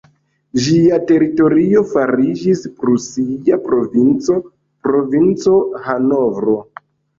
[0.61, 4.41] Ĝia teritorio fariĝis prusia provinco,
[4.89, 6.61] "provinco Hanovro".